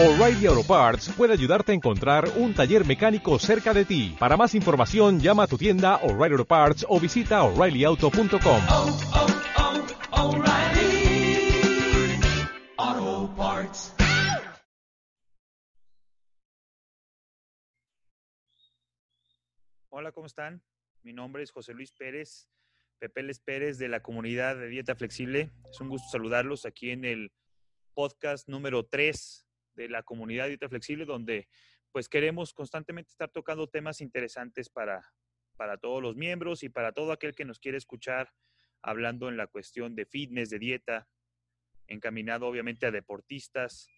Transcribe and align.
O'Reilly 0.00 0.46
Auto 0.46 0.62
Parts 0.62 1.08
puede 1.16 1.32
ayudarte 1.32 1.72
a 1.72 1.74
encontrar 1.74 2.28
un 2.36 2.54
taller 2.54 2.86
mecánico 2.86 3.36
cerca 3.40 3.74
de 3.74 3.84
ti. 3.84 4.14
Para 4.16 4.36
más 4.36 4.54
información, 4.54 5.18
llama 5.18 5.42
a 5.42 5.46
tu 5.48 5.58
tienda 5.58 5.96
O'Reilly 5.96 6.34
Auto 6.34 6.44
Parts 6.44 6.86
o 6.88 7.00
visita 7.00 7.42
oreillyauto.com. 7.42 8.62
oh, 8.70 8.98
oh, 12.76 13.34
Parts. 13.36 13.92
Hola, 19.88 20.12
¿cómo 20.12 20.28
están? 20.28 20.62
Mi 21.02 21.12
nombre 21.12 21.42
es 21.42 21.50
José 21.50 21.74
Luis 21.74 21.90
Pérez, 21.90 22.46
Pepeles 23.00 23.40
Pérez 23.40 23.78
de 23.78 23.88
la 23.88 24.00
comunidad 24.00 24.54
de 24.58 24.68
Dieta 24.68 24.94
Flexible. 24.94 25.50
Es 25.68 25.80
un 25.80 25.88
gusto 25.88 26.08
saludarlos 26.08 26.66
aquí 26.66 26.92
en 26.92 27.04
el 27.04 27.32
podcast 27.94 28.48
número 28.48 28.86
3 28.86 29.47
de 29.78 29.88
la 29.88 30.02
comunidad 30.02 30.48
Dieta 30.48 30.68
Flexible, 30.68 31.06
donde 31.06 31.48
pues 31.92 32.08
queremos 32.08 32.52
constantemente 32.52 33.10
estar 33.10 33.30
tocando 33.30 33.68
temas 33.68 34.00
interesantes 34.02 34.68
para, 34.68 35.02
para 35.56 35.78
todos 35.78 36.02
los 36.02 36.16
miembros 36.16 36.62
y 36.62 36.68
para 36.68 36.92
todo 36.92 37.12
aquel 37.12 37.34
que 37.34 37.44
nos 37.46 37.58
quiere 37.60 37.78
escuchar 37.78 38.30
hablando 38.82 39.28
en 39.28 39.36
la 39.36 39.46
cuestión 39.46 39.94
de 39.94 40.04
fitness, 40.04 40.50
de 40.50 40.58
dieta, 40.58 41.08
encaminado 41.86 42.46
obviamente 42.46 42.86
a 42.86 42.90
deportistas. 42.90 43.88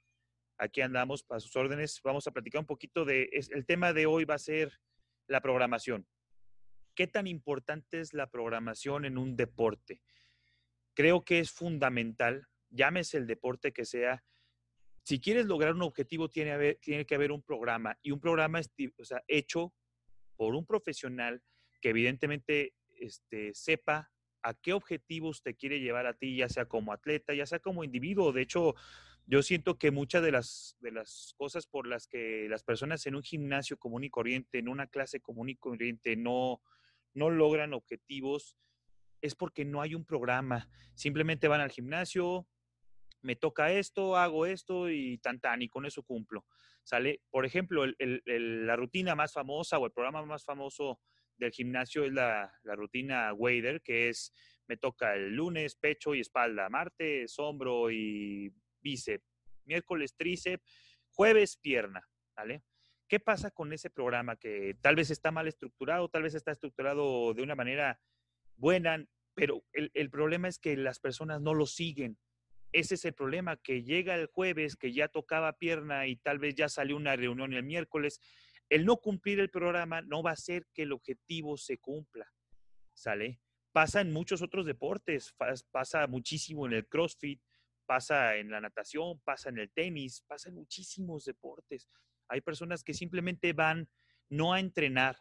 Aquí 0.58 0.82
andamos 0.82 1.22
para 1.22 1.40
sus 1.40 1.56
órdenes. 1.56 2.00
Vamos 2.04 2.26
a 2.26 2.30
platicar 2.32 2.60
un 2.60 2.66
poquito 2.66 3.04
de, 3.04 3.28
es- 3.32 3.50
el 3.50 3.64
tema 3.66 3.92
de 3.92 4.06
hoy 4.06 4.24
va 4.24 4.34
a 4.34 4.38
ser 4.38 4.78
la 5.26 5.40
programación. 5.40 6.06
¿Qué 6.94 7.06
tan 7.06 7.26
importante 7.26 8.00
es 8.00 8.12
la 8.14 8.28
programación 8.30 9.04
en 9.04 9.16
un 9.18 9.36
deporte? 9.36 10.02
Creo 10.94 11.24
que 11.24 11.38
es 11.38 11.50
fundamental, 11.50 12.46
llámese 12.68 13.16
el 13.16 13.26
deporte 13.26 13.72
que 13.72 13.84
sea. 13.84 14.22
Si 15.02 15.20
quieres 15.20 15.46
lograr 15.46 15.74
un 15.74 15.82
objetivo, 15.82 16.28
tiene, 16.28 16.74
tiene 16.74 17.06
que 17.06 17.14
haber 17.14 17.32
un 17.32 17.42
programa 17.42 17.96
y 18.02 18.10
un 18.10 18.20
programa 18.20 18.60
o 18.60 19.04
sea, 19.04 19.22
hecho 19.26 19.72
por 20.36 20.54
un 20.54 20.66
profesional 20.66 21.42
que 21.80 21.90
evidentemente 21.90 22.74
este, 22.98 23.54
sepa 23.54 24.10
a 24.42 24.54
qué 24.54 24.72
objetivos 24.72 25.42
te 25.42 25.54
quiere 25.54 25.80
llevar 25.80 26.06
a 26.06 26.14
ti, 26.14 26.36
ya 26.36 26.48
sea 26.48 26.66
como 26.66 26.92
atleta, 26.92 27.34
ya 27.34 27.46
sea 27.46 27.58
como 27.58 27.84
individuo. 27.84 28.32
De 28.32 28.42
hecho, 28.42 28.74
yo 29.26 29.42
siento 29.42 29.78
que 29.78 29.90
muchas 29.90 30.22
de 30.22 30.32
las, 30.32 30.76
de 30.80 30.92
las 30.92 31.34
cosas 31.36 31.66
por 31.66 31.86
las 31.86 32.06
que 32.06 32.46
las 32.48 32.62
personas 32.62 33.06
en 33.06 33.14
un 33.14 33.22
gimnasio 33.22 33.78
común 33.78 34.04
y 34.04 34.10
corriente, 34.10 34.58
en 34.58 34.68
una 34.68 34.86
clase 34.86 35.20
común 35.20 35.50
y 35.50 35.56
corriente, 35.56 36.16
no, 36.16 36.62
no 37.14 37.30
logran 37.30 37.74
objetivos, 37.74 38.56
es 39.20 39.34
porque 39.34 39.64
no 39.64 39.82
hay 39.82 39.94
un 39.94 40.04
programa. 40.04 40.68
Simplemente 40.94 41.48
van 41.48 41.60
al 41.60 41.70
gimnasio, 41.70 42.46
me 43.22 43.36
toca 43.36 43.72
esto, 43.72 44.16
hago 44.16 44.46
esto 44.46 44.90
y 44.90 45.18
tan 45.18 45.40
tan, 45.40 45.62
y 45.62 45.68
con 45.68 45.86
eso 45.86 46.02
cumplo. 46.02 46.46
¿Sale? 46.82 47.22
Por 47.30 47.44
ejemplo, 47.44 47.84
la 47.98 48.76
rutina 48.76 49.14
más 49.14 49.32
famosa 49.32 49.78
o 49.78 49.86
el 49.86 49.92
programa 49.92 50.24
más 50.24 50.44
famoso 50.44 51.00
del 51.36 51.52
gimnasio 51.52 52.04
es 52.04 52.12
la, 52.12 52.52
la 52.62 52.74
rutina 52.74 53.32
Wader, 53.32 53.82
que 53.82 54.08
es 54.08 54.32
me 54.66 54.76
toca 54.76 55.14
el 55.14 55.34
lunes 55.34 55.74
pecho 55.74 56.14
y 56.14 56.20
espalda, 56.20 56.68
martes 56.68 57.36
hombro 57.38 57.90
y 57.90 58.54
bíceps, 58.80 59.24
miércoles 59.64 60.14
tríceps, 60.16 60.64
jueves 61.10 61.56
pierna, 61.56 62.08
¿vale? 62.36 62.62
¿Qué 63.08 63.18
pasa 63.18 63.50
con 63.50 63.72
ese 63.72 63.90
programa 63.90 64.36
que 64.36 64.76
tal 64.80 64.94
vez 64.94 65.10
está 65.10 65.32
mal 65.32 65.48
estructurado, 65.48 66.08
tal 66.08 66.22
vez 66.22 66.34
está 66.34 66.52
estructurado 66.52 67.34
de 67.34 67.42
una 67.42 67.56
manera 67.56 68.00
buena, 68.56 69.04
pero 69.34 69.64
el, 69.72 69.90
el 69.94 70.10
problema 70.10 70.46
es 70.46 70.60
que 70.60 70.76
las 70.76 71.00
personas 71.00 71.40
no 71.40 71.52
lo 71.52 71.66
siguen. 71.66 72.16
Ese 72.72 72.94
es 72.94 73.04
el 73.04 73.14
problema, 73.14 73.56
que 73.56 73.82
llega 73.82 74.14
el 74.14 74.26
jueves, 74.26 74.76
que 74.76 74.92
ya 74.92 75.08
tocaba 75.08 75.58
pierna 75.58 76.06
y 76.06 76.16
tal 76.16 76.38
vez 76.38 76.54
ya 76.54 76.68
salió 76.68 76.96
una 76.96 77.16
reunión 77.16 77.52
el 77.52 77.64
miércoles. 77.64 78.20
El 78.68 78.84
no 78.84 78.98
cumplir 78.98 79.40
el 79.40 79.50
programa 79.50 80.02
no 80.02 80.22
va 80.22 80.30
a 80.30 80.34
hacer 80.34 80.66
que 80.72 80.82
el 80.82 80.92
objetivo 80.92 81.56
se 81.56 81.78
cumpla, 81.78 82.32
¿sale? 82.94 83.40
Pasa 83.72 84.00
en 84.00 84.12
muchos 84.12 84.42
otros 84.42 84.66
deportes, 84.66 85.34
pasa 85.70 86.06
muchísimo 86.06 86.66
en 86.66 86.74
el 86.74 86.86
CrossFit, 86.86 87.40
pasa 87.86 88.36
en 88.36 88.50
la 88.50 88.60
natación, 88.60 89.20
pasa 89.24 89.48
en 89.48 89.58
el 89.58 89.70
tenis, 89.72 90.22
pasa 90.28 90.48
en 90.48 90.54
muchísimos 90.54 91.24
deportes. 91.24 91.88
Hay 92.28 92.40
personas 92.40 92.84
que 92.84 92.94
simplemente 92.94 93.52
van 93.52 93.88
no 94.28 94.52
a 94.52 94.60
entrenar, 94.60 95.16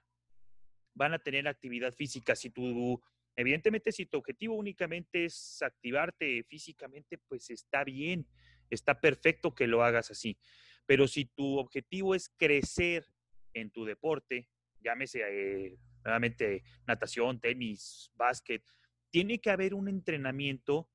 van 0.93 1.15
a 1.15 1.19
tener 1.19 1.47
actividad 1.47 1.93
física. 1.93 2.35
Si 2.35 2.51
tú, 2.51 3.01
evidentemente, 3.39 3.91
si 3.91 4.05
tu 4.05 4.17
objetivo 4.17 4.55
únicamente 4.55 5.25
es 5.25 5.61
activarte 5.61 6.43
físicamente, 6.43 7.17
pues 7.17 7.49
está 7.49 7.83
bien, 7.83 8.27
está 8.69 8.99
perfecto 8.99 9.55
que 9.55 9.67
lo 9.67 9.83
hagas 9.83 10.11
así. 10.11 10.37
Pero 10.85 11.07
si 11.07 11.25
tu 11.25 11.57
objetivo 11.57 12.15
es 12.15 12.29
crecer 12.29 13.05
en 13.53 13.71
tu 13.71 13.85
deporte, 13.85 14.49
llámese 14.81 15.21
eh, 15.21 15.77
nuevamente 16.03 16.63
natación, 16.85 17.39
tenis, 17.39 18.11
básquet, 18.15 18.63
tiene 19.09 19.39
que 19.39 19.49
haber 19.49 19.73
un 19.73 19.87
entrenamiento 19.87 20.89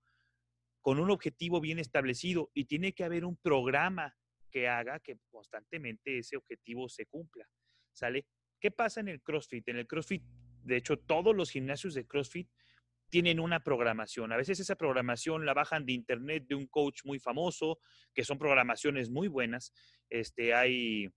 con 0.80 1.00
un 1.00 1.10
objetivo 1.10 1.60
bien 1.60 1.78
establecido 1.78 2.50
y 2.52 2.66
tiene 2.66 2.92
que 2.92 3.04
haber 3.04 3.24
un 3.24 3.36
programa 3.36 4.14
que 4.50 4.68
haga 4.68 5.00
que 5.00 5.18
constantemente 5.30 6.18
ese 6.18 6.36
objetivo 6.36 6.88
se 6.88 7.06
cumpla. 7.06 7.48
¿Sale? 7.92 8.26
¿Qué 8.60 8.70
pasa 8.70 9.00
en 9.00 9.08
el 9.08 9.22
CrossFit? 9.22 9.68
En 9.68 9.76
el 9.76 9.86
CrossFit, 9.86 10.22
de 10.64 10.76
hecho, 10.76 10.98
todos 10.98 11.34
los 11.36 11.50
gimnasios 11.50 11.94
de 11.94 12.06
CrossFit 12.06 12.48
tienen 13.10 13.38
una 13.38 13.60
programación. 13.60 14.32
A 14.32 14.36
veces 14.36 14.58
esa 14.60 14.76
programación 14.76 15.46
la 15.46 15.54
bajan 15.54 15.86
de 15.86 15.92
internet 15.92 16.46
de 16.48 16.54
un 16.54 16.66
coach 16.66 17.04
muy 17.04 17.18
famoso, 17.18 17.78
que 18.12 18.24
son 18.24 18.38
programaciones 18.38 19.10
muy 19.10 19.28
buenas. 19.28 19.72
Este, 20.08 20.54
hay, 20.54 21.08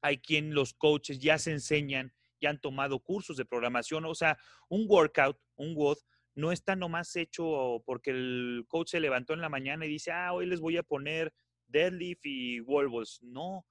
hay 0.00 0.18
quien 0.18 0.54
los 0.54 0.72
coaches 0.74 1.18
ya 1.18 1.38
se 1.38 1.52
enseñan, 1.52 2.14
ya 2.40 2.50
han 2.50 2.60
tomado 2.60 3.00
cursos 3.00 3.36
de 3.36 3.44
programación. 3.44 4.04
O 4.06 4.14
sea, 4.14 4.38
un 4.68 4.86
workout, 4.88 5.38
un 5.56 5.74
WOD, 5.74 5.98
no 6.34 6.52
está 6.52 6.76
nomás 6.76 7.16
hecho 7.16 7.82
porque 7.84 8.10
el 8.10 8.64
coach 8.68 8.90
se 8.90 9.00
levantó 9.00 9.34
en 9.34 9.40
la 9.40 9.48
mañana 9.48 9.84
y 9.84 9.88
dice, 9.88 10.12
ah, 10.12 10.32
hoy 10.32 10.46
les 10.46 10.60
voy 10.60 10.76
a 10.76 10.84
poner 10.84 11.34
deadlift 11.66 12.24
y 12.24 12.60
wall. 12.60 12.90
No, 13.22 13.66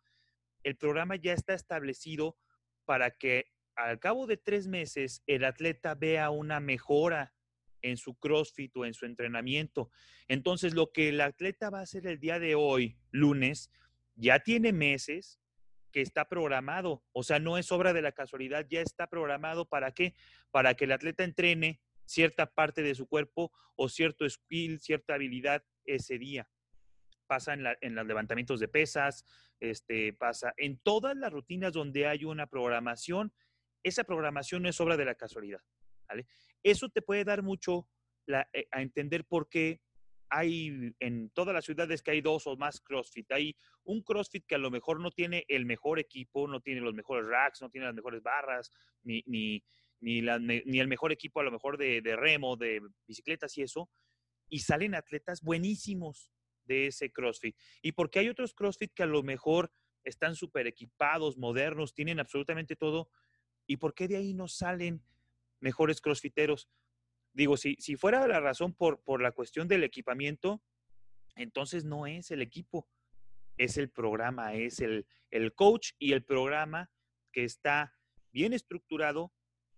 el 0.63 0.75
programa 0.75 1.15
ya 1.15 1.31
está 1.31 1.53
establecido 1.53 2.37
para 2.83 3.11
que 3.11 3.45
al 3.77 3.99
cabo 3.99 4.27
de 4.27 4.37
tres 4.37 4.67
meses 4.67 5.23
el 5.27 5.45
atleta 5.45 5.95
vea 5.95 6.29
una 6.29 6.59
mejora 6.59 7.33
en 7.81 7.95
su 7.97 8.15
CrossFit 8.15 8.75
o 8.75 8.85
en 8.85 8.93
su 8.93 9.05
entrenamiento. 9.05 9.91
Entonces, 10.27 10.73
lo 10.73 10.91
que 10.91 11.09
el 11.09 11.21
atleta 11.21 11.69
va 11.69 11.79
a 11.79 11.83
hacer 11.83 12.07
el 12.07 12.19
día 12.19 12.39
de 12.39 12.55
hoy, 12.55 12.97
lunes, 13.11 13.71
ya 14.15 14.39
tiene 14.39 14.73
meses 14.73 15.39
que 15.91 16.01
está 16.01 16.27
programado. 16.27 17.03
O 17.11 17.23
sea, 17.23 17.39
no 17.39 17.57
es 17.57 17.71
obra 17.71 17.93
de 17.93 18.01
la 18.01 18.11
casualidad, 18.11 18.65
ya 18.67 18.81
está 18.81 19.07
programado 19.07 19.69
para 19.69 19.91
qué? 19.91 20.15
Para 20.51 20.73
que 20.73 20.85
el 20.85 20.91
atleta 20.91 21.23
entrene 21.23 21.79
cierta 22.05 22.47
parte 22.47 22.81
de 22.81 22.95
su 22.95 23.07
cuerpo 23.07 23.51
o 23.75 23.89
cierto 23.89 24.27
skill, 24.27 24.79
cierta 24.79 25.13
habilidad 25.13 25.63
ese 25.85 26.17
día. 26.17 26.49
Pasa 27.27 27.53
en, 27.53 27.63
la- 27.63 27.77
en 27.81 27.93
los 27.95 28.07
levantamientos 28.07 28.59
de 28.59 28.67
pesas, 28.69 29.23
este, 29.59 30.13
pasa 30.13 30.53
en 30.57 30.79
todas 30.79 31.15
las 31.15 31.31
rutinas 31.31 31.73
donde 31.73 32.07
hay 32.07 32.25
una 32.25 32.47
programación. 32.47 33.31
Esa 33.83 34.03
programación 34.03 34.63
no 34.63 34.69
es 34.69 34.79
obra 34.81 34.97
de 34.97 35.05
la 35.05 35.15
casualidad. 35.15 35.61
¿vale? 36.07 36.25
Eso 36.63 36.89
te 36.89 37.01
puede 37.01 37.23
dar 37.23 37.43
mucho 37.43 37.87
eh, 38.27 38.67
a 38.71 38.81
entender 38.81 39.25
por 39.25 39.49
qué 39.49 39.81
hay 40.29 40.93
en 40.99 41.29
todas 41.29 41.53
las 41.53 41.65
ciudades 41.65 42.01
que 42.01 42.11
hay 42.11 42.21
dos 42.21 42.47
o 42.47 42.57
más 42.57 42.81
CrossFit. 42.81 43.31
Hay 43.31 43.55
un 43.83 44.01
CrossFit 44.01 44.45
que 44.45 44.55
a 44.55 44.59
lo 44.59 44.69
mejor 44.69 44.99
no 44.99 45.11
tiene 45.11 45.45
el 45.47 45.65
mejor 45.65 45.99
equipo, 45.99 46.47
no 46.47 46.59
tiene 46.59 46.81
los 46.81 46.93
mejores 46.93 47.27
racks, 47.27 47.61
no 47.61 47.69
tiene 47.69 47.87
las 47.87 47.95
mejores 47.95 48.21
barras, 48.21 48.71
ni, 49.03 49.23
ni, 49.25 49.63
ni 50.01 50.79
el 50.79 50.87
mejor 50.87 51.13
equipo 51.13 51.39
a 51.39 51.43
lo 51.43 51.51
mejor 51.51 51.77
de, 51.77 52.01
de 52.01 52.15
remo, 52.15 52.57
de 52.57 52.81
bicicletas 53.07 53.57
y 53.57 53.61
eso, 53.61 53.89
y 54.49 54.59
salen 54.59 54.95
atletas 54.95 55.41
buenísimos 55.41 56.31
de 56.65 56.87
ese 56.87 57.11
CrossFit. 57.11 57.57
Y 57.81 57.93
porque 57.93 58.19
hay 58.19 58.29
otros 58.29 58.53
CrossFit 58.53 58.93
que 58.93 59.03
a 59.03 59.07
lo 59.07 59.23
mejor 59.23 59.71
están 60.03 60.35
súper 60.35 60.67
equipados, 60.67 61.37
modernos, 61.37 61.93
tienen 61.93 62.19
absolutamente 62.19 62.75
todo, 62.75 63.09
¿y 63.67 63.77
por 63.77 63.93
qué 63.93 64.07
de 64.07 64.17
ahí 64.17 64.33
no 64.33 64.47
salen 64.47 65.03
mejores 65.59 66.01
CrossFiteros? 66.01 66.69
Digo, 67.33 67.57
si, 67.57 67.75
si 67.75 67.95
fuera 67.95 68.25
la 68.27 68.39
razón 68.39 68.73
por, 68.73 69.03
por 69.03 69.21
la 69.21 69.31
cuestión 69.31 69.67
del 69.67 69.83
equipamiento, 69.83 70.63
entonces 71.35 71.85
no 71.85 72.07
es 72.07 72.31
el 72.31 72.41
equipo, 72.41 72.89
es 73.57 73.77
el 73.77 73.89
programa, 73.91 74.55
es 74.55 74.79
el, 74.79 75.05
el 75.29 75.53
coach 75.53 75.91
y 75.99 76.13
el 76.13 76.23
programa 76.23 76.89
que 77.31 77.43
está 77.43 77.93
bien 78.31 78.53
estructurado 78.53 79.33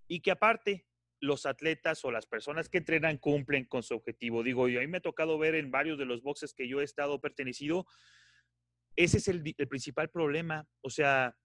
y 0.08 0.22
que 0.22 0.32
aparte 0.32 0.86
los 1.20 1.46
atletas 1.46 2.06
o 2.06 2.12
las 2.12 2.26
personas 2.26 2.70
que 2.70 2.78
entrenan 2.78 3.18
cumplen 3.18 3.66
con 3.66 3.84
su 3.84 3.94
objetivo. 3.94 4.42
Digo, 4.42 4.70
y 4.70 4.78
a 4.78 4.88
me 4.88 4.98
ha 4.98 5.02
tocado 5.02 5.38
ver 5.38 5.56
en 5.56 5.70
varios 5.70 5.98
de 5.98 6.06
los 6.06 6.22
boxes 6.22 6.54
que 6.54 6.68
yo 6.68 6.80
he 6.80 6.86
estado 6.86 7.20
pertenecido, 7.20 7.86
ese 8.96 9.18
es 9.18 9.28
el 9.28 9.44
principal 9.68 10.10
problema. 10.10 10.68
O 10.82 10.90
sea, 10.90 11.38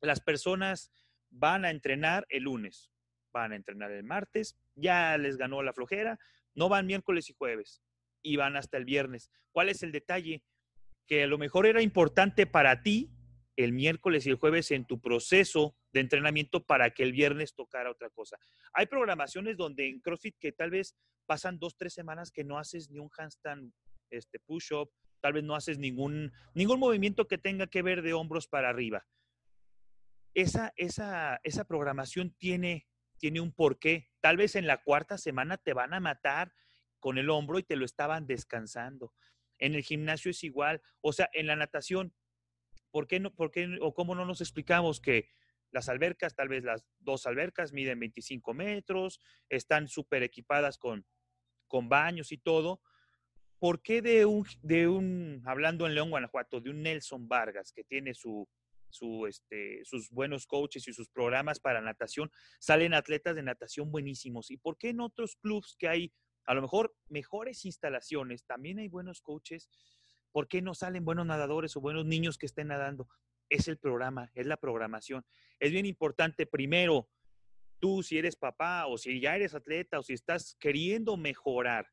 las 0.00 0.20
personas 0.20 0.90
van 1.30 1.64
a 1.64 1.70
entrenar 1.70 2.26
el 2.28 2.44
lunes, 2.44 2.90
van 3.32 3.52
a 3.52 3.56
entrenar 3.56 3.90
el 3.92 4.04
martes, 4.04 4.56
ya 4.74 5.16
les 5.18 5.36
ganó 5.36 5.62
la 5.62 5.72
flojera, 5.72 6.18
no 6.54 6.68
van 6.68 6.86
miércoles 6.86 7.30
y 7.30 7.34
jueves 7.34 7.82
y 8.22 8.36
van 8.36 8.56
hasta 8.56 8.76
el 8.76 8.84
viernes. 8.84 9.30
¿Cuál 9.52 9.68
es 9.68 9.82
el 9.82 9.92
detalle? 9.92 10.42
que 11.08 11.24
a 11.24 11.26
lo 11.26 11.38
mejor 11.38 11.66
era 11.66 11.82
importante 11.82 12.46
para 12.46 12.82
ti 12.82 13.10
el 13.56 13.72
miércoles 13.72 14.26
y 14.26 14.30
el 14.30 14.36
jueves 14.36 14.70
en 14.70 14.84
tu 14.84 15.00
proceso 15.00 15.74
de 15.90 16.00
entrenamiento 16.00 16.64
para 16.64 16.90
que 16.90 17.02
el 17.02 17.12
viernes 17.12 17.54
tocara 17.54 17.90
otra 17.90 18.10
cosa. 18.10 18.36
Hay 18.74 18.86
programaciones 18.86 19.56
donde 19.56 19.88
en 19.88 20.00
CrossFit 20.00 20.36
que 20.38 20.52
tal 20.52 20.70
vez 20.70 20.94
pasan 21.26 21.58
dos, 21.58 21.76
tres 21.76 21.94
semanas 21.94 22.30
que 22.30 22.44
no 22.44 22.58
haces 22.58 22.90
ni 22.90 23.00
un 23.00 23.08
handstand 23.16 23.72
este, 24.10 24.38
push-up, 24.38 24.90
tal 25.20 25.32
vez 25.32 25.42
no 25.42 25.56
haces 25.56 25.78
ningún, 25.78 26.30
ningún 26.54 26.78
movimiento 26.78 27.26
que 27.26 27.38
tenga 27.38 27.66
que 27.66 27.82
ver 27.82 28.02
de 28.02 28.12
hombros 28.12 28.46
para 28.46 28.68
arriba. 28.68 29.04
Esa, 30.38 30.72
esa, 30.76 31.40
esa 31.42 31.64
programación 31.64 32.32
tiene, 32.38 32.86
tiene 33.18 33.40
un 33.40 33.52
porqué. 33.52 34.12
Tal 34.20 34.36
vez 34.36 34.54
en 34.54 34.68
la 34.68 34.84
cuarta 34.84 35.18
semana 35.18 35.56
te 35.56 35.72
van 35.72 35.92
a 35.94 35.98
matar 35.98 36.54
con 37.00 37.18
el 37.18 37.28
hombro 37.28 37.58
y 37.58 37.64
te 37.64 37.74
lo 37.74 37.84
estaban 37.84 38.28
descansando. 38.28 39.12
En 39.58 39.74
el 39.74 39.82
gimnasio 39.82 40.30
es 40.30 40.44
igual. 40.44 40.80
O 41.00 41.12
sea, 41.12 41.28
en 41.32 41.48
la 41.48 41.56
natación, 41.56 42.14
¿por 42.92 43.08
qué 43.08 43.18
no, 43.18 43.34
por 43.34 43.50
qué, 43.50 43.78
o 43.80 43.92
cómo 43.94 44.14
no 44.14 44.24
nos 44.26 44.40
explicamos 44.40 45.00
que 45.00 45.28
las 45.72 45.88
albercas, 45.88 46.36
tal 46.36 46.46
vez 46.46 46.62
las 46.62 46.84
dos 47.00 47.26
albercas 47.26 47.72
miden 47.72 47.98
25 47.98 48.54
metros, 48.54 49.20
están 49.48 49.88
súper 49.88 50.22
equipadas 50.22 50.78
con, 50.78 51.04
con 51.66 51.88
baños 51.88 52.30
y 52.30 52.38
todo? 52.38 52.80
¿Por 53.58 53.82
qué 53.82 54.02
de 54.02 54.24
un, 54.24 54.46
de 54.62 54.86
un, 54.86 55.42
hablando 55.46 55.84
en 55.84 55.96
León, 55.96 56.10
Guanajuato, 56.10 56.60
de 56.60 56.70
un 56.70 56.82
Nelson 56.82 57.26
Vargas 57.26 57.72
que 57.72 57.82
tiene 57.82 58.14
su, 58.14 58.48
su, 58.90 59.26
este, 59.26 59.84
sus 59.84 60.10
buenos 60.10 60.46
coaches 60.46 60.86
y 60.88 60.92
sus 60.92 61.08
programas 61.08 61.60
para 61.60 61.80
natación, 61.80 62.30
salen 62.58 62.94
atletas 62.94 63.36
de 63.36 63.42
natación 63.42 63.90
buenísimos? 63.90 64.50
¿Y 64.50 64.56
por 64.56 64.76
qué 64.78 64.90
en 64.90 65.00
otros 65.00 65.36
clubs 65.36 65.76
que 65.78 65.88
hay 65.88 66.12
a 66.46 66.54
lo 66.54 66.62
mejor 66.62 66.94
mejores 67.08 67.64
instalaciones, 67.64 68.44
también 68.44 68.78
hay 68.78 68.88
buenos 68.88 69.20
coaches? 69.20 69.68
¿Por 70.32 70.48
qué 70.48 70.62
no 70.62 70.74
salen 70.74 71.04
buenos 71.04 71.26
nadadores 71.26 71.76
o 71.76 71.80
buenos 71.80 72.06
niños 72.06 72.38
que 72.38 72.46
estén 72.46 72.68
nadando? 72.68 73.08
Es 73.50 73.68
el 73.68 73.78
programa, 73.78 74.30
es 74.34 74.46
la 74.46 74.56
programación. 74.56 75.24
Es 75.58 75.72
bien 75.72 75.86
importante, 75.86 76.46
primero, 76.46 77.08
tú 77.78 78.02
si 78.02 78.18
eres 78.18 78.36
papá 78.36 78.86
o 78.86 78.98
si 78.98 79.20
ya 79.20 79.36
eres 79.36 79.54
atleta 79.54 79.98
o 79.98 80.02
si 80.02 80.12
estás 80.12 80.56
queriendo 80.58 81.16
mejorar 81.16 81.86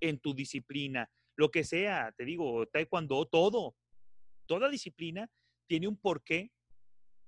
en 0.00 0.18
tu 0.18 0.34
disciplina, 0.34 1.10
lo 1.36 1.50
que 1.50 1.64
sea, 1.64 2.12
te 2.16 2.24
digo, 2.24 2.66
taekwondo, 2.66 3.26
todo, 3.26 3.76
toda 4.46 4.68
disciplina 4.68 5.30
tiene 5.70 5.86
un 5.86 5.96
porqué 5.96 6.50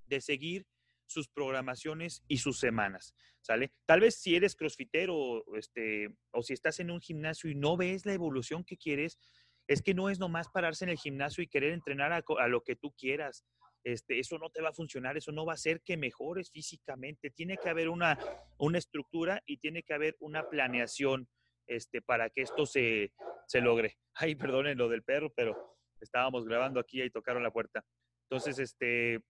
de 0.06 0.20
seguir 0.20 0.66
sus 1.06 1.28
programaciones 1.28 2.24
y 2.26 2.38
sus 2.38 2.58
semanas, 2.58 3.14
¿sale? 3.40 3.70
Tal 3.86 4.00
vez 4.00 4.16
si 4.16 4.34
eres 4.34 4.56
crossfitero 4.56 5.44
este, 5.54 6.08
o 6.32 6.42
si 6.42 6.52
estás 6.52 6.80
en 6.80 6.90
un 6.90 7.00
gimnasio 7.00 7.48
y 7.48 7.54
no 7.54 7.76
ves 7.76 8.04
la 8.04 8.14
evolución 8.14 8.64
que 8.64 8.76
quieres, 8.76 9.20
es 9.68 9.80
que 9.80 9.94
no 9.94 10.10
es 10.10 10.18
nomás 10.18 10.48
pararse 10.48 10.84
en 10.84 10.90
el 10.90 10.98
gimnasio 10.98 11.44
y 11.44 11.46
querer 11.46 11.72
entrenar 11.72 12.12
a, 12.12 12.48
lo 12.48 12.64
que 12.64 12.74
tú 12.74 12.92
quieras. 12.98 13.44
Este, 13.84 14.18
eso 14.18 14.38
no 14.38 14.50
te 14.50 14.60
va 14.60 14.70
a 14.70 14.74
funcionar, 14.74 15.16
eso 15.16 15.30
no 15.30 15.46
va 15.46 15.52
a 15.52 15.54
hacer 15.54 15.80
que 15.80 15.96
mejores 15.96 16.50
físicamente. 16.50 17.30
Tiene 17.30 17.58
que 17.58 17.68
haber 17.68 17.88
una, 17.88 18.18
una 18.58 18.78
estructura 18.78 19.40
y 19.46 19.58
tiene 19.58 19.84
que 19.84 19.94
haber 19.94 20.16
una 20.18 20.50
planeación 20.50 21.28
este, 21.68 22.02
para 22.02 22.28
que 22.28 22.42
esto 22.42 22.66
se, 22.66 23.12
se 23.46 23.60
logre. 23.60 23.98
Ay, 24.14 24.34
perdonen 24.34 24.78
lo 24.78 24.88
del 24.88 25.04
perro, 25.04 25.32
pero 25.32 25.78
estábamos 26.00 26.44
grabando 26.44 26.80
aquí 26.80 27.00
y 27.00 27.10
tocaron 27.10 27.44
la 27.44 27.52
puerta. 27.52 27.84
Entonces, 28.32 28.58
este, 28.60 29.22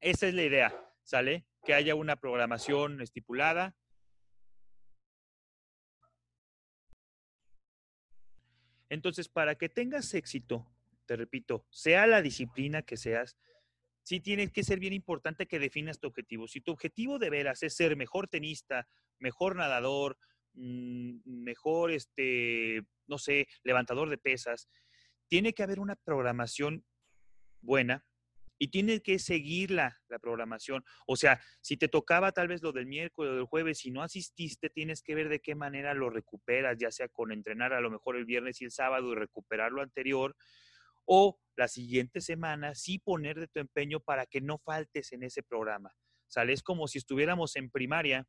esa 0.00 0.26
es 0.26 0.34
la 0.34 0.42
idea, 0.42 0.90
¿sale? 1.04 1.46
Que 1.62 1.72
haya 1.72 1.94
una 1.94 2.16
programación 2.16 3.00
estipulada. 3.00 3.76
Entonces, 8.88 9.28
para 9.28 9.54
que 9.54 9.68
tengas 9.68 10.12
éxito, 10.14 10.68
te 11.06 11.14
repito, 11.14 11.64
sea 11.70 12.08
la 12.08 12.22
disciplina 12.22 12.82
que 12.82 12.96
seas, 12.96 13.36
sí 14.02 14.18
tiene 14.18 14.50
que 14.50 14.64
ser 14.64 14.80
bien 14.80 14.94
importante 14.94 15.46
que 15.46 15.60
definas 15.60 16.00
tu 16.00 16.08
objetivo. 16.08 16.48
Si 16.48 16.60
tu 16.60 16.72
objetivo 16.72 17.20
de 17.20 17.30
veras 17.30 17.62
es 17.62 17.76
ser 17.76 17.94
mejor 17.94 18.26
tenista, 18.26 18.88
mejor 19.20 19.54
nadador, 19.54 20.18
mm, 20.54 21.20
mejor, 21.24 21.92
este, 21.92 22.82
no 23.06 23.18
sé, 23.18 23.46
levantador 23.62 24.10
de 24.10 24.18
pesas, 24.18 24.68
tiene 25.28 25.52
que 25.52 25.62
haber 25.62 25.78
una 25.78 25.94
programación 25.94 26.84
buena 27.60 28.04
y 28.58 28.68
tiene 28.68 29.00
que 29.00 29.18
seguir 29.18 29.70
la, 29.70 29.98
la, 30.08 30.18
programación. 30.18 30.84
O 31.06 31.16
sea, 31.16 31.40
si 31.60 31.76
te 31.76 31.88
tocaba 31.88 32.32
tal 32.32 32.48
vez 32.48 32.62
lo 32.62 32.72
del 32.72 32.86
miércoles 32.86 33.32
o 33.32 33.36
del 33.36 33.44
jueves 33.44 33.84
y 33.84 33.90
no 33.90 34.02
asististe, 34.02 34.70
tienes 34.70 35.02
que 35.02 35.14
ver 35.14 35.28
de 35.28 35.40
qué 35.40 35.54
manera 35.54 35.94
lo 35.94 36.10
recuperas, 36.10 36.76
ya 36.78 36.90
sea 36.90 37.08
con 37.08 37.32
entrenar 37.32 37.72
a 37.72 37.80
lo 37.80 37.90
mejor 37.90 38.16
el 38.16 38.24
viernes 38.24 38.60
y 38.60 38.64
el 38.64 38.70
sábado 38.70 39.12
y 39.12 39.16
recuperar 39.16 39.72
lo 39.72 39.82
anterior, 39.82 40.36
o 41.06 41.38
la 41.56 41.68
siguiente 41.68 42.20
semana 42.20 42.74
sí 42.74 42.98
poner 42.98 43.38
de 43.38 43.48
tu 43.48 43.60
empeño 43.60 44.00
para 44.00 44.26
que 44.26 44.40
no 44.40 44.58
faltes 44.58 45.12
en 45.12 45.22
ese 45.22 45.42
programa. 45.42 45.92
¿Sale? 46.26 46.52
Es 46.52 46.62
como 46.62 46.88
si 46.88 46.98
estuviéramos 46.98 47.54
en 47.56 47.70
primaria 47.70 48.26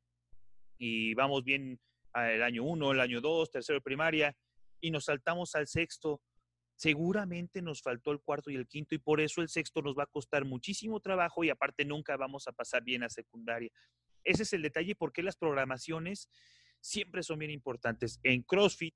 y 0.78 1.14
vamos 1.14 1.44
bien 1.44 1.80
el 2.14 2.44
año 2.44 2.64
uno, 2.64 2.92
el 2.92 3.00
año 3.00 3.22
dos, 3.22 3.50
tercero 3.50 3.78
de 3.78 3.84
primaria 3.84 4.36
y 4.80 4.92
nos 4.92 5.06
saltamos 5.06 5.56
al 5.56 5.68
sexto. 5.68 6.22
Seguramente 6.76 7.62
nos 7.62 7.82
faltó 7.82 8.12
el 8.12 8.20
cuarto 8.20 8.50
y 8.50 8.56
el 8.56 8.68
quinto 8.68 8.96
y 8.96 9.00
por 9.00 9.22
eso 9.22 9.42
el 9.42 9.50
sexto 9.50 9.82
nos 9.82 9.98
va 9.98 10.04
a 10.04 10.08
costar 10.08 10.44
muchísimo 10.46 11.00
trabajo 11.00 11.44
y 11.44 11.50
aparte 11.50 11.86
nunca 11.86 12.18
vamos 12.18 12.48
a 12.48 12.52
pasar 12.52 12.84
bien 12.84 13.04
a 13.04 13.10
secundaria. 13.10 13.72
Ese 14.24 14.44
es 14.44 14.54
el 14.54 14.62
detalle 14.62 14.96
porque 14.96 15.24
las 15.24 15.38
programaciones 15.38 16.30
siempre 16.82 17.24
son 17.24 17.40
bien 17.40 17.52
importantes. 17.52 18.20
En 18.24 18.42
CrossFit 18.44 18.96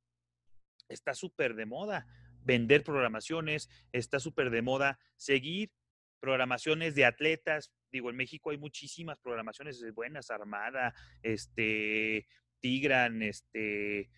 está 0.89 1.13
súper 1.13 1.55
de 1.55 1.65
moda 1.65 2.07
vender 2.41 2.83
programaciones, 2.83 3.69
está 3.91 4.19
súper 4.19 4.49
de 4.49 4.61
moda 4.61 4.99
seguir 5.15 5.71
programaciones 6.19 6.95
de 6.95 7.05
atletas. 7.05 7.71
Digo, 7.91 8.09
en 8.09 8.15
México 8.15 8.49
hay 8.51 8.57
muchísimas 8.57 9.19
programaciones 9.19 9.83
buenas, 9.93 10.31
Armada, 10.31 10.93
este, 11.21 12.27
Tigran, 12.59 13.21
este, 13.21 14.09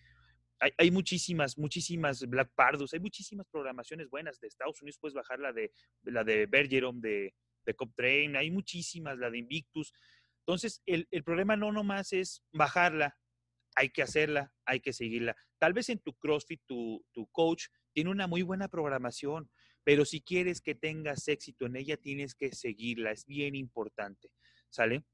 hay, 0.76 0.90
muchísimas, 0.90 1.58
muchísimas 1.58 2.24
Black 2.28 2.50
Pardus, 2.54 2.94
hay 2.94 3.00
muchísimas 3.00 3.46
programaciones 3.48 4.08
buenas 4.08 4.38
de 4.40 4.46
Estados 4.46 4.80
Unidos, 4.80 4.98
puedes 5.00 5.14
bajar 5.14 5.40
la 5.40 5.52
de 5.52 5.72
la 6.04 6.22
de 6.22 6.46
Bergeron, 6.46 7.00
de, 7.00 7.34
de 7.64 7.74
Coptrain, 7.74 8.36
hay 8.36 8.50
muchísimas, 8.50 9.18
la 9.18 9.30
de 9.30 9.38
Invictus. 9.38 9.92
Entonces, 10.46 10.82
el, 10.86 11.08
el 11.10 11.24
problema 11.24 11.56
no 11.56 11.72
nomás 11.72 12.12
es 12.12 12.44
bajarla, 12.52 13.18
hay 13.74 13.90
que 13.90 14.02
hacerla, 14.02 14.52
hay 14.64 14.80
que 14.80 14.92
seguirla. 14.92 15.36
Tal 15.58 15.72
vez 15.72 15.88
en 15.88 15.98
tu 15.98 16.14
CrossFit, 16.14 16.62
tu, 16.66 17.04
tu 17.12 17.26
coach 17.28 17.66
tiene 17.92 18.10
una 18.10 18.26
muy 18.26 18.42
buena 18.42 18.68
programación, 18.68 19.50
pero 19.84 20.04
si 20.04 20.20
quieres 20.20 20.60
que 20.60 20.74
tengas 20.74 21.26
éxito 21.28 21.66
en 21.66 21.76
ella, 21.76 21.96
tienes 21.96 22.34
que 22.34 22.52
seguirla, 22.52 23.10
es 23.10 23.26
bien 23.26 23.54
importante, 23.54 24.30
¿sale? 24.68 25.04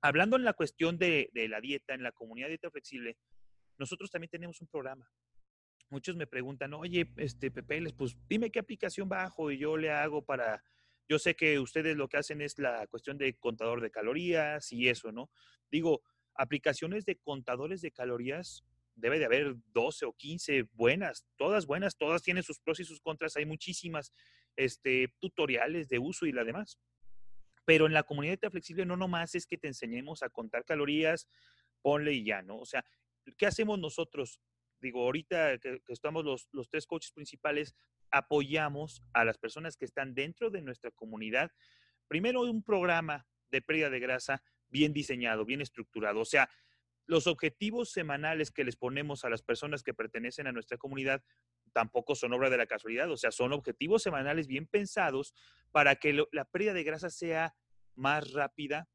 Hablando 0.00 0.36
en 0.36 0.44
la 0.44 0.52
cuestión 0.52 0.98
de, 0.98 1.30
de 1.32 1.48
la 1.48 1.60
dieta, 1.60 1.94
en 1.94 2.02
la 2.02 2.12
comunidad 2.12 2.46
de 2.46 2.52
dieta 2.52 2.70
flexible, 2.70 3.18
nosotros 3.78 4.10
también 4.10 4.30
tenemos 4.30 4.60
un 4.60 4.68
programa. 4.68 5.10
Muchos 5.88 6.16
me 6.16 6.26
preguntan, 6.26 6.74
oye, 6.74 7.12
este, 7.16 7.50
Pepe, 7.50 7.82
pues 7.96 8.16
dime 8.28 8.50
qué 8.50 8.58
aplicación 8.58 9.08
bajo 9.08 9.50
y 9.50 9.58
yo 9.58 9.76
le 9.76 9.90
hago 9.90 10.24
para, 10.24 10.64
yo 11.08 11.18
sé 11.18 11.36
que 11.36 11.60
ustedes 11.60 11.96
lo 11.96 12.08
que 12.08 12.16
hacen 12.16 12.40
es 12.40 12.58
la 12.58 12.86
cuestión 12.88 13.18
de 13.18 13.34
contador 13.34 13.80
de 13.80 13.90
calorías 13.90 14.72
y 14.72 14.88
eso, 14.88 15.12
¿no? 15.12 15.30
Digo, 15.70 16.02
aplicaciones 16.34 17.04
de 17.04 17.16
contadores 17.16 17.80
de 17.82 17.92
calorías 17.92 18.64
debe 18.96 19.18
de 19.18 19.26
haber 19.26 19.54
12 19.72 20.06
o 20.06 20.12
15 20.14 20.62
buenas, 20.72 21.26
todas 21.36 21.66
buenas, 21.66 21.96
todas 21.96 22.22
tienen 22.22 22.42
sus 22.42 22.58
pros 22.58 22.80
y 22.80 22.84
sus 22.84 23.00
contras, 23.00 23.36
hay 23.36 23.46
muchísimas 23.46 24.12
este, 24.56 25.14
tutoriales 25.20 25.88
de 25.88 25.98
uso 25.98 26.26
y 26.26 26.32
la 26.32 26.44
demás. 26.44 26.78
Pero 27.64 27.86
en 27.86 27.92
la 27.92 28.04
comunidad 28.04 28.38
de 28.40 28.50
flexible 28.50 28.86
no 28.86 28.96
nomás 28.96 29.34
es 29.34 29.46
que 29.46 29.58
te 29.58 29.68
enseñemos 29.68 30.22
a 30.22 30.30
contar 30.30 30.64
calorías, 30.64 31.28
ponle 31.82 32.14
y 32.14 32.24
ya, 32.24 32.42
¿no? 32.42 32.58
O 32.58 32.64
sea, 32.66 32.84
¿qué 33.36 33.46
hacemos 33.46 33.78
nosotros? 33.78 34.40
Digo, 34.80 35.02
ahorita 35.02 35.58
que, 35.58 35.80
estamos 35.88 36.24
los, 36.24 36.68
tres 36.68 36.86
coaches 36.86 37.12
principales, 37.12 37.74
apoyamos 38.10 39.02
a 39.12 39.24
las 39.24 39.38
personas 39.38 39.76
que 39.76 39.84
están 39.84 40.14
dentro 40.14 40.50
de 40.50 40.62
nuestra 40.62 40.90
comunidad. 40.90 41.50
Primero, 42.08 42.42
un 42.42 42.62
programa 42.62 43.26
de 43.50 43.62
pérdida 43.62 43.90
de 43.90 44.00
grasa 44.00 44.42
bien 44.68 44.92
diseñado, 44.92 45.44
bien 45.44 45.60
estructurado. 45.60 46.20
O 46.20 46.24
sea, 46.24 46.48
los 47.06 47.26
objetivos 47.26 47.90
semanales 47.90 48.50
que 48.50 48.64
les 48.64 48.76
ponemos 48.76 49.24
a 49.24 49.30
las 49.30 49.42
personas 49.42 49.82
que 49.82 49.94
pertenecen 49.94 50.46
a 50.46 50.52
nuestra 50.52 50.76
comunidad 50.76 51.22
tampoco 51.72 52.14
son 52.14 52.32
obra 52.32 52.50
de 52.50 52.56
la 52.56 52.66
casualidad, 52.66 53.10
o 53.10 53.16
sea, 53.16 53.30
son 53.30 53.52
objetivos 53.52 54.02
semanales 54.02 54.46
bien 54.46 54.66
pensados 54.66 55.34
para 55.72 55.96
que 55.96 56.26
la 56.32 56.44
pérdida 56.46 56.72
de 56.72 56.84
grasa 56.84 57.10
sea 57.10 57.54
más 57.94 58.32
rápida, 58.32 58.88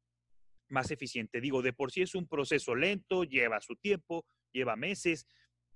más 0.72 0.90
eficiente. 0.90 1.40
Digo, 1.40 1.62
de 1.62 1.72
por 1.72 1.92
sí 1.92 2.02
es 2.02 2.14
un 2.14 2.26
proceso 2.26 2.74
lento, 2.74 3.24
lleva 3.24 3.60
su 3.60 3.76
tiempo, 3.76 4.26
lleva 4.52 4.74
meses, 4.74 5.26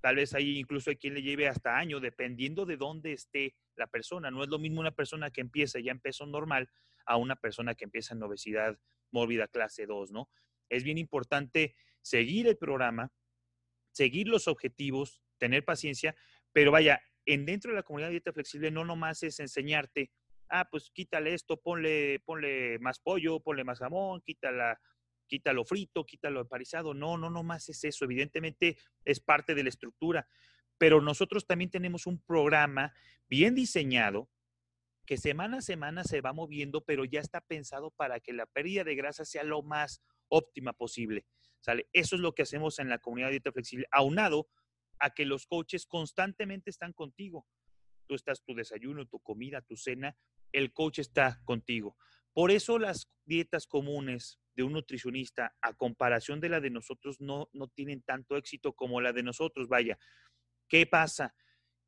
tal 0.00 0.17
vez 0.17 0.35
ahí 0.35 0.59
incluso 0.59 0.91
hay 0.91 0.97
quien 0.97 1.15
le 1.15 1.23
lleve 1.23 1.49
hasta 1.49 1.76
años, 1.76 2.03
dependiendo 2.03 2.67
de 2.67 2.76
dónde 2.76 3.12
esté 3.12 3.55
la 3.76 3.87
persona. 3.87 4.31
No 4.31 4.43
es 4.43 4.49
lo 4.49 4.59
mismo 4.59 4.81
una 4.81 4.95
persona 4.95 5.31
que 5.31 5.41
empieza 5.41 5.79
ya 5.81 5.93
en 5.93 6.00
peso 6.00 6.26
normal 6.26 6.69
a 7.05 7.17
una 7.17 7.37
persona 7.37 7.75
que 7.75 7.85
empieza 7.85 8.15
en 8.15 8.23
obesidad 8.23 8.79
mórbida 9.12 9.47
clase 9.49 9.87
2, 9.87 10.11
¿no? 10.11 10.29
Es 10.69 10.83
bien 10.83 10.99
importante 10.99 11.76
seguir 12.03 12.49
el 12.49 12.57
programa, 12.57 13.12
seguir 13.93 14.29
los 14.29 14.49
objetivos, 14.49 15.23
tener 15.38 15.65
paciencia, 15.65 16.17
pero 16.53 16.73
vaya, 16.73 17.00
en 17.25 17.45
dentro 17.45 17.71
de 17.71 17.76
la 17.76 17.83
comunidad 17.83 18.09
de 18.09 18.12
dieta 18.12 18.33
flexible 18.33 18.71
no 18.71 18.85
nomás 18.85 19.23
es 19.23 19.41
enseñarte, 19.41 20.11
ah, 20.49 20.69
pues 20.71 20.91
quítale 20.91 21.35
esto, 21.35 21.61
ponle, 21.61 22.21
ponle 22.21 22.79
más 22.79 22.99
pollo, 23.00 23.41
ponle 23.41 23.65
más 23.65 23.79
jamón, 23.79 24.21
quítala, 24.23 24.81
quítalo 25.26 25.65
frito, 25.65 26.05
quítalo 26.05 26.41
emparizado. 26.41 26.95
No, 26.95 27.19
no 27.19 27.31
nomás 27.31 27.69
es 27.69 27.85
eso. 27.85 28.05
Evidentemente 28.05 28.76
es 29.05 29.21
parte 29.21 29.55
de 29.55 29.62
la 29.62 29.69
estructura. 29.69 30.29
Pero 30.79 31.00
nosotros 31.00 31.47
también 31.47 31.71
tenemos 31.71 32.07
un 32.07 32.21
programa 32.21 32.93
bien 33.29 33.55
diseñado 33.55 34.29
que 35.07 35.17
semana 35.17 35.59
a 35.59 35.62
semana 35.62 36.05
se 36.05 36.21
va 36.21 36.33
moviendo, 36.33 36.85
pero 36.85 37.05
ya 37.05 37.21
está 37.21 37.41
pensado 37.41 37.93
para 37.93 38.21
que 38.21 38.33
la 38.33 38.47
pérdida 38.47 38.83
de 38.83 38.97
grasa 38.97 39.25
sea 39.25 39.45
lo 39.45 39.62
más 39.62 40.03
óptima 40.29 40.73
posible. 40.73 41.25
¿sale? 41.61 41.88
Eso 41.93 42.17
es 42.17 42.23
lo 42.23 42.35
que 42.35 42.43
hacemos 42.43 42.79
en 42.79 42.88
la 42.88 42.99
comunidad 42.99 43.29
de 43.29 43.33
dieta 43.33 43.53
flexible, 43.53 43.87
aunado 43.91 44.49
a 44.99 45.11
que 45.11 45.25
los 45.25 45.47
coaches 45.47 45.87
constantemente 45.87 46.71
están 46.71 46.93
contigo. 46.93 47.47
Tú 48.07 48.15
estás 48.15 48.43
tu 48.45 48.55
desayuno, 48.55 49.07
tu 49.07 49.21
comida, 49.21 49.61
tu 49.62 49.76
cena, 49.76 50.17
el 50.53 50.73
coach 50.73 50.99
está 50.99 51.41
contigo. 51.45 51.97
Por 52.33 52.50
eso 52.50 52.79
las 52.79 53.11
dietas 53.25 53.67
comunes 53.67 54.38
de 54.55 54.62
un 54.62 54.73
nutricionista 54.73 55.55
a 55.61 55.75
comparación 55.75 56.41
de 56.41 56.49
la 56.49 56.61
de 56.61 56.71
nosotros 56.71 57.21
no, 57.21 57.49
no 57.53 57.69
tienen 57.69 58.03
tanto 58.03 58.37
éxito 58.37 58.75
como 58.75 59.00
la 59.00 59.12
de 59.12 59.23
nosotros. 59.23 59.69
Vaya, 59.69 59.99
¿qué 60.69 60.87
pasa? 60.87 61.35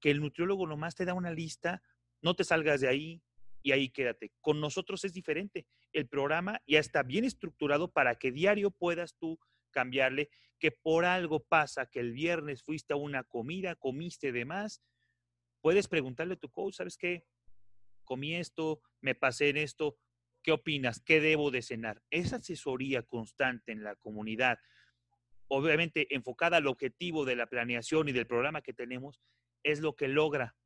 Que 0.00 0.10
el 0.10 0.20
nutriólogo 0.20 0.66
nomás 0.66 0.94
te 0.94 1.04
da 1.04 1.14
una 1.14 1.30
lista, 1.30 1.82
no 2.22 2.34
te 2.34 2.44
salgas 2.44 2.80
de 2.80 2.88
ahí 2.88 3.22
y 3.62 3.72
ahí 3.72 3.88
quédate. 3.88 4.32
Con 4.40 4.60
nosotros 4.60 5.04
es 5.04 5.12
diferente. 5.12 5.66
El 5.92 6.08
programa 6.08 6.60
ya 6.66 6.78
está 6.78 7.02
bien 7.02 7.24
estructurado 7.24 7.92
para 7.92 8.16
que 8.16 8.32
diario 8.32 8.70
puedas 8.70 9.16
tú 9.16 9.38
cambiarle, 9.70 10.30
que 10.58 10.72
por 10.72 11.04
algo 11.04 11.40
pasa 11.44 11.86
que 11.86 12.00
el 12.00 12.12
viernes 12.12 12.62
fuiste 12.62 12.92
a 12.92 12.96
una 12.96 13.24
comida, 13.24 13.74
comiste 13.76 14.32
de 14.32 14.44
más, 14.44 14.82
puedes 15.60 15.88
preguntarle 15.88 16.34
a 16.34 16.38
tu 16.38 16.50
coach, 16.50 16.74
¿sabes 16.74 16.96
qué? 16.96 17.24
Comí 18.08 18.36
esto, 18.36 18.80
me 19.02 19.14
pasé 19.14 19.50
en 19.50 19.58
esto, 19.58 19.98
¿qué 20.42 20.52
opinas? 20.52 20.98
¿Qué 20.98 21.20
debo 21.20 21.50
de 21.50 21.60
cenar? 21.60 22.02
Esa 22.10 22.36
asesoría 22.36 23.02
constante 23.02 23.70
en 23.70 23.82
la 23.82 23.96
comunidad, 23.96 24.58
obviamente 25.46 26.14
enfocada 26.14 26.56
al 26.56 26.68
objetivo 26.68 27.26
de 27.26 27.36
la 27.36 27.48
planeación 27.48 28.08
y 28.08 28.12
del 28.12 28.26
programa 28.26 28.62
que 28.62 28.72
tenemos, 28.72 29.20
es 29.62 29.80
lo 29.80 29.94
que 29.94 30.08
logra 30.08 30.56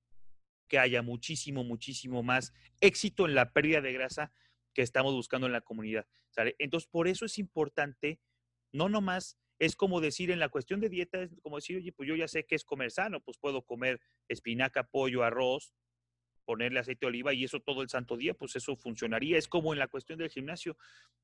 que 0.68 0.78
haya 0.78 1.02
muchísimo, 1.02 1.64
muchísimo 1.64 2.22
más 2.22 2.52
éxito 2.80 3.26
en 3.26 3.34
la 3.34 3.52
pérdida 3.52 3.80
de 3.80 3.92
grasa 3.92 4.32
que 4.72 4.82
estamos 4.82 5.12
buscando 5.12 5.48
en 5.48 5.52
la 5.52 5.62
comunidad. 5.62 6.06
Entonces, 6.60 6.88
por 6.88 7.08
eso 7.08 7.24
es 7.24 7.38
importante 7.38 8.20
no 8.70 8.88
nomás 8.88 9.36
es 9.58 9.74
como 9.74 10.00
decir 10.00 10.30
en 10.30 10.38
la 10.38 10.48
cuestión 10.48 10.78
de 10.78 10.88
dieta, 10.88 11.22
es 11.22 11.34
como 11.40 11.56
decir, 11.56 11.76
oye, 11.76 11.90
pues 11.90 12.08
yo 12.08 12.14
ya 12.14 12.28
sé 12.28 12.46
que 12.46 12.54
es 12.54 12.64
comer 12.64 12.92
sano, 12.92 13.20
pues 13.20 13.36
puedo 13.36 13.62
comer 13.62 14.00
espinaca, 14.28 14.84
pollo, 14.84 15.24
arroz, 15.24 15.72
ponerle 16.44 16.80
aceite 16.80 17.06
de 17.06 17.08
oliva 17.08 17.32
y 17.32 17.44
eso 17.44 17.60
todo 17.60 17.82
el 17.82 17.88
santo 17.88 18.16
día, 18.16 18.34
pues 18.34 18.56
eso 18.56 18.76
funcionaría. 18.76 19.38
Es 19.38 19.48
como 19.48 19.72
en 19.72 19.78
la 19.78 19.88
cuestión 19.88 20.18
del 20.18 20.30
gimnasio. 20.30 20.76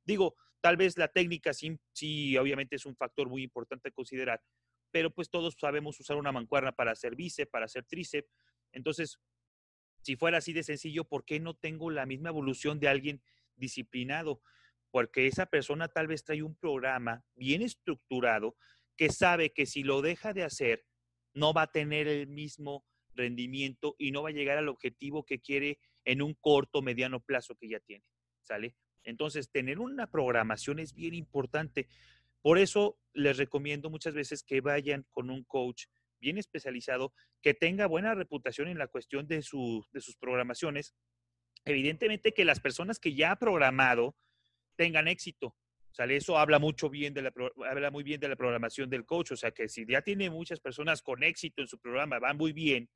Digo, 0.05 0.37
tal 0.61 0.77
vez 0.77 0.97
la 0.99 1.09
técnica 1.09 1.53
sí, 1.53 1.79
sí 1.93 2.37
obviamente 2.37 2.77
es 2.77 2.87
un 2.87 2.97
factor 2.97 3.29
muy 3.29 3.43
importante 3.43 3.89
a 3.89 3.93
considerar, 3.93 4.43
pero 4.91 5.11
pues 5.11 5.31
todos 5.31 5.57
sabemos 5.59 5.99
usar 6.01 6.17
una 6.17 6.33
mancuerna 6.33 6.73
para 6.73 6.93
hacer 6.93 7.15
bíceps, 7.15 7.51
para 7.51 7.67
hacer 7.67 7.85
tríceps. 7.85 8.31
Entonces, 8.73 9.19
si 10.03 10.17
fuera 10.17 10.39
así 10.39 10.53
de 10.53 10.63
sencillo, 10.63 11.05
¿por 11.05 11.25
qué 11.25 11.41
no 11.41 11.55
tengo 11.55 11.91
la 11.91 12.07
misma 12.07 12.31
evolución 12.31 12.81
de 12.81 12.89
alguien 12.89 13.23
disciplinado? 13.57 14.41
porque 14.91 15.27
esa 15.27 15.47
persona 15.47 15.89
tal 15.89 16.07
vez 16.07 16.25
trae 16.25 16.43
un 16.43 16.57
programa 16.57 17.25
bien 17.35 17.63
estructurado 17.63 18.57
que 18.97 19.11
sabe 19.11 19.53
que 19.53 19.67
si 19.67 19.83
lo 19.83 20.03
deja 20.03 20.33
de 20.33 20.45
hacer, 20.45 20.85
no 21.35 21.53
va 21.53 21.63
a 21.63 21.73
tener 21.73 22.09
el 22.09 22.27
mismo 22.27 22.85
rendimiento 23.19 23.95
y 23.99 24.11
no 24.11 24.23
va 24.23 24.31
a 24.31 24.33
llegar 24.33 24.57
al 24.57 24.69
objetivo 24.69 25.27
que 25.27 25.41
quiere 25.41 25.79
en 26.07 26.23
un 26.23 26.35
corto, 26.35 26.81
mediano 26.81 27.21
plazo 27.21 27.55
que 27.57 27.69
ya 27.69 27.81
tiene. 27.81 28.05
¿Sale? 28.43 28.75
Entonces, 29.05 29.51
tener 29.51 29.79
una 29.79 30.11
programación 30.11 30.79
es 30.79 30.95
bien 30.95 31.13
importante. 31.13 31.87
Por 32.41 32.59
eso 32.59 32.99
les 33.13 33.37
recomiendo 33.37 33.91
muchas 33.91 34.15
veces 34.15 34.43
que 34.43 34.63
vayan 34.63 35.05
con 35.11 35.29
un 35.29 35.45
coach 35.45 35.85
bien 36.21 36.39
especializado, 36.39 37.13
que 37.43 37.55
tenga 37.55 37.87
buena 37.87 38.15
reputación 38.15 38.69
en 38.69 38.79
la 38.79 38.89
cuestión 38.89 39.27
de, 39.29 39.37
de 39.37 39.43
sus 40.01 40.17
programaciones. 40.19 40.95
Evidentemente 41.65 42.33
que 42.33 42.45
las 42.45 42.61
personas 42.61 42.99
que 42.99 43.15
ya 43.15 43.33
ha 43.33 43.39
programado, 43.39 44.17
tengan 44.77 45.09
éxito. 45.09 45.49
O 45.91 45.95
sea, 45.95 46.07
eso 46.07 46.39
habla 46.39 46.59
mucho 46.59 46.89
bien 46.89 47.15
habla 47.69 47.91
muy 47.91 48.05
bien 48.05 48.21
de 48.21 48.29
la 48.29 48.37
programación 48.37 48.89
del 48.89 49.05
coach. 49.05 49.33
O 49.33 49.37
sea, 49.37 49.51
que 49.51 49.69
si 49.69 49.85
ya 49.87 50.01
tiene 50.03 50.31
muchas 50.31 50.61
personas 50.61 51.03
con 51.03 51.23
éxito 51.23 51.61
en 51.61 51.69
su 51.69 51.79
programa, 51.79 52.19
van 52.21 52.37
muy 52.37 52.53
bien, 52.53 52.89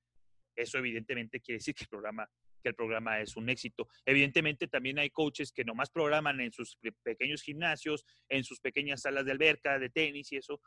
eso 0.56 0.78
evidentemente 0.78 1.40
quiere 1.40 1.58
decir 1.58 1.74
que 1.74 1.84
el 1.84 1.88
programa, 1.88 2.28
que 2.62 2.68
el 2.68 2.74
programa 2.74 3.20
es 3.20 3.36
un 3.36 3.48
éxito. 3.48 3.88
Evidentemente 4.04 4.68
también 4.68 4.98
hay 4.98 5.10
coaches 5.10 5.52
que 5.52 5.64
nomás 5.64 5.90
programan 5.90 6.40
en 6.40 6.52
sus 6.52 6.78
pequeños 7.02 7.42
gimnasios, 7.42 8.04
en 8.28 8.44
sus 8.44 8.60
pequeñas 8.60 9.02
salas 9.02 9.24
de 9.24 9.32
alberca, 9.32 9.78
de 9.78 9.90
tenis 9.90 10.32
y 10.32 10.36
eso. 10.36 10.60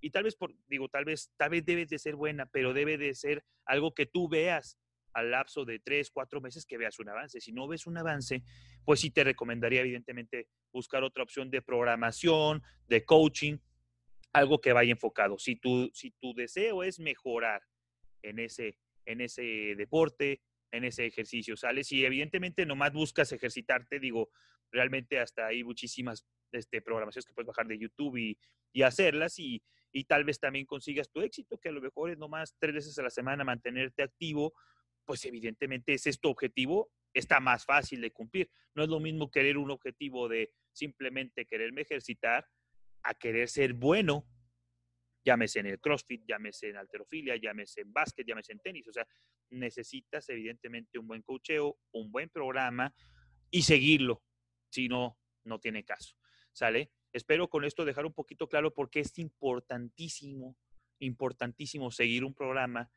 Y 0.00 0.10
tal 0.10 0.24
vez, 0.24 0.36
por, 0.36 0.54
digo, 0.68 0.88
tal 0.88 1.04
vez, 1.04 1.32
tal 1.36 1.50
vez 1.50 1.64
debe 1.64 1.86
de 1.86 1.98
ser 1.98 2.14
buena, 2.14 2.46
pero 2.46 2.72
debe 2.72 2.98
de 2.98 3.14
ser 3.14 3.44
algo 3.64 3.94
que 3.94 4.06
tú 4.06 4.28
veas 4.28 4.78
al 5.12 5.30
lapso 5.30 5.64
de 5.64 5.80
tres, 5.80 6.10
cuatro 6.10 6.40
meses 6.40 6.64
que 6.64 6.78
veas 6.78 6.98
un 6.98 7.08
avance. 7.08 7.40
Si 7.40 7.52
no 7.52 7.66
ves 7.66 7.86
un 7.86 7.98
avance, 7.98 8.42
pues 8.84 9.00
sí 9.00 9.10
te 9.10 9.24
recomendaría 9.24 9.80
evidentemente 9.80 10.48
buscar 10.72 11.02
otra 11.02 11.22
opción 11.22 11.50
de 11.50 11.62
programación, 11.62 12.62
de 12.86 13.04
coaching, 13.04 13.58
algo 14.32 14.60
que 14.60 14.72
vaya 14.72 14.92
enfocado. 14.92 15.38
Si 15.38 15.56
tu, 15.56 15.90
si 15.92 16.12
tu 16.12 16.34
deseo 16.34 16.82
es 16.82 17.00
mejorar 17.00 17.62
en 18.22 18.38
ese, 18.38 18.78
en 19.08 19.20
ese 19.20 19.74
deporte, 19.76 20.40
en 20.70 20.84
ese 20.84 21.06
ejercicio, 21.06 21.56
¿sales? 21.56 21.90
Y 21.92 22.04
evidentemente 22.04 22.66
nomás 22.66 22.92
buscas 22.92 23.32
ejercitarte, 23.32 23.98
digo, 23.98 24.30
realmente 24.70 25.18
hasta 25.18 25.46
hay 25.46 25.64
muchísimas 25.64 26.26
este, 26.52 26.82
programaciones 26.82 27.26
que 27.26 27.32
puedes 27.32 27.46
bajar 27.46 27.66
de 27.66 27.78
YouTube 27.78 28.16
y, 28.18 28.38
y 28.72 28.82
hacerlas 28.82 29.38
y, 29.38 29.62
y 29.92 30.04
tal 30.04 30.24
vez 30.24 30.38
también 30.38 30.66
consigas 30.66 31.10
tu 31.10 31.20
éxito, 31.22 31.58
que 31.58 31.70
a 31.70 31.72
lo 31.72 31.80
mejor 31.80 32.10
es 32.10 32.18
nomás 32.18 32.54
tres 32.58 32.74
veces 32.74 32.98
a 32.98 33.02
la 33.02 33.10
semana 33.10 33.44
mantenerte 33.44 34.02
activo 34.02 34.52
pues 35.08 35.24
evidentemente 35.24 35.94
ese 35.94 36.10
es 36.10 36.20
tu 36.20 36.28
objetivo, 36.28 36.90
está 37.14 37.40
más 37.40 37.64
fácil 37.64 38.02
de 38.02 38.10
cumplir. 38.10 38.50
No 38.74 38.82
es 38.82 38.90
lo 38.90 39.00
mismo 39.00 39.30
querer 39.30 39.56
un 39.56 39.70
objetivo 39.70 40.28
de 40.28 40.52
simplemente 40.70 41.46
quererme 41.46 41.80
ejercitar 41.80 42.46
a 43.02 43.14
querer 43.14 43.48
ser 43.48 43.72
bueno, 43.72 44.26
llámese 45.28 45.60
en 45.60 45.66
el 45.66 45.78
CrossFit, 45.78 46.24
llámese 46.26 46.70
en 46.70 46.78
alterofilia, 46.78 47.36
llámese 47.36 47.82
en 47.82 47.92
básquet, 47.92 48.26
llámese 48.26 48.52
en 48.52 48.60
tenis. 48.60 48.88
O 48.88 48.92
sea, 48.92 49.06
necesitas 49.50 50.26
evidentemente 50.30 50.98
un 50.98 51.06
buen 51.06 51.20
cocheo, 51.20 51.78
un 51.92 52.10
buen 52.10 52.30
programa 52.30 52.94
y 53.50 53.62
seguirlo. 53.62 54.22
Si 54.70 54.88
no, 54.88 55.18
no 55.44 55.60
tiene 55.60 55.84
caso. 55.84 56.16
¿Sale? 56.52 56.90
Espero 57.12 57.50
con 57.50 57.64
esto 57.64 57.84
dejar 57.84 58.06
un 58.06 58.14
poquito 58.14 58.48
claro 58.48 58.72
por 58.72 58.88
qué 58.88 59.00
es 59.00 59.18
importantísimo, 59.18 60.56
importantísimo 60.98 61.90
seguir 61.90 62.24
un 62.24 62.34
programa, 62.34 62.90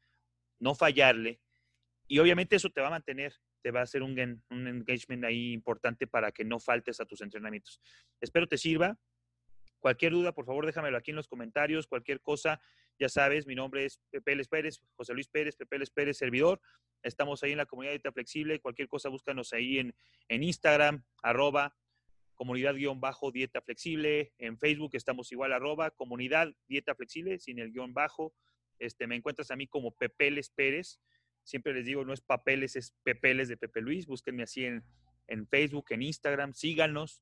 no 0.59 0.73
fallarle 0.73 1.41
y 2.07 2.19
obviamente 2.19 2.55
eso 2.55 2.69
te 2.69 2.81
va 2.81 2.87
a 2.87 2.91
mantener, 2.91 3.33
te 3.61 3.71
va 3.71 3.81
a 3.81 3.83
hacer 3.83 4.03
un, 4.03 4.11
un 4.49 4.67
engagement 4.67 5.25
ahí 5.25 5.51
importante 5.51 6.07
para 6.07 6.31
que 6.31 6.45
no 6.45 6.59
faltes 6.59 6.99
a 6.99 7.05
tus 7.05 7.21
entrenamientos. 7.21 7.81
Espero 8.21 8.47
te 8.47 8.57
sirva. 8.57 8.97
Cualquier 9.81 10.13
duda, 10.13 10.31
por 10.31 10.45
favor, 10.45 10.65
déjamelo 10.65 10.95
aquí 10.95 11.11
en 11.11 11.17
los 11.17 11.27
comentarios. 11.27 11.87
Cualquier 11.87 12.21
cosa, 12.21 12.61
ya 12.97 13.09
sabes, 13.09 13.45
mi 13.45 13.55
nombre 13.55 13.83
es 13.83 13.99
Pepe 14.11 14.35
Les 14.35 14.47
Pérez, 14.47 14.81
José 14.95 15.13
Luis 15.13 15.27
Pérez, 15.27 15.57
Pepe 15.57 15.79
Les 15.79 15.89
Pérez, 15.89 16.17
servidor. 16.17 16.61
Estamos 17.03 17.43
ahí 17.43 17.51
en 17.51 17.57
la 17.57 17.65
comunidad 17.65 17.91
Dieta 17.91 18.13
Flexible. 18.13 18.61
Cualquier 18.61 18.87
cosa, 18.87 19.09
búscanos 19.09 19.51
ahí 19.51 19.79
en, 19.79 19.93
en 20.29 20.43
Instagram, 20.43 21.03
arroba 21.21 21.75
comunidad-dieta 22.41 23.61
flexible. 23.61 24.33
En 24.39 24.57
Facebook 24.57 24.91
estamos 24.93 25.31
igual, 25.31 25.53
arroba 25.53 25.91
comunidad 25.91 26.51
dieta 26.67 26.95
flexible, 26.95 27.37
sin 27.37 27.59
el 27.59 27.71
guion 27.71 27.93
bajo. 27.93 28.33
Este, 28.79 29.05
me 29.05 29.15
encuentras 29.15 29.51
a 29.51 29.55
mí 29.55 29.67
como 29.67 29.91
Pepe 29.91 30.31
Les 30.31 30.49
Pérez. 30.49 30.99
Siempre 31.43 31.71
les 31.71 31.85
digo, 31.85 32.03
no 32.03 32.13
es 32.13 32.21
papeles, 32.21 32.75
es 32.75 32.95
pepeles 33.03 33.47
de 33.47 33.57
Pepe 33.57 33.81
Luis. 33.81 34.07
Búsquenme 34.07 34.41
así 34.41 34.65
en, 34.65 34.83
en 35.27 35.47
Facebook, 35.47 35.85
en 35.89 36.01
Instagram, 36.01 36.53
síganos. 36.53 37.21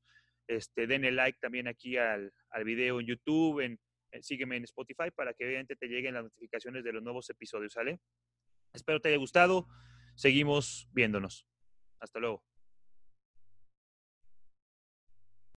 Este, 0.49 0.87
denle 0.87 1.11
like 1.11 1.37
también 1.39 1.67
aquí 1.67 1.95
al, 1.97 2.33
video 2.65 2.99
en 2.99 3.05
YouTube, 3.05 3.59
en, 3.59 3.79
sígueme 4.23 4.57
en 4.57 4.63
Spotify 4.63 5.11
para 5.15 5.35
que 5.35 5.45
obviamente 5.45 5.75
te 5.75 5.87
lleguen 5.87 6.15
las 6.15 6.23
notificaciones 6.23 6.83
de 6.83 6.91
los 6.91 7.03
nuevos 7.03 7.29
episodios, 7.29 7.73
¿sale? 7.73 7.99
Espero 8.73 8.99
te 8.99 9.09
haya 9.09 9.17
gustado. 9.19 9.67
Seguimos 10.15 10.89
viéndonos. 10.91 11.45
Hasta 11.99 12.19
luego. 12.19 12.48